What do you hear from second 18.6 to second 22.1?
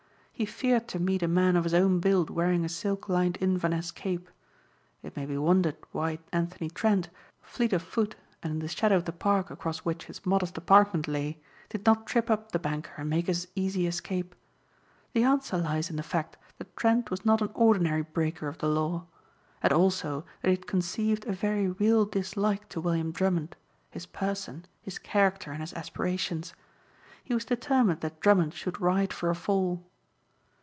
law. And also that he had conceived a very real